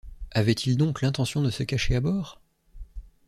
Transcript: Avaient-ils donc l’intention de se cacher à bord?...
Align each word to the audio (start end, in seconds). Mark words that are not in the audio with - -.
Avaient-ils 0.31 0.77
donc 0.77 1.01
l’intention 1.03 1.43
de 1.43 1.51
se 1.51 1.61
cacher 1.61 1.95
à 1.95 2.01
bord?... 2.01 2.41